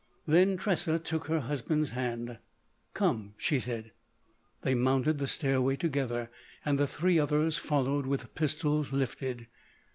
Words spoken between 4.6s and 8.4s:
They mounted the stairway together; and the three others followed with